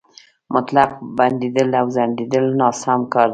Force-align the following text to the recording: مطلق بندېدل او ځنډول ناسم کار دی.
مطلق 0.53 0.91
بندېدل 1.17 1.69
او 1.79 1.87
ځنډول 1.95 2.45
ناسم 2.61 3.01
کار 3.13 3.27
دی. 3.29 3.29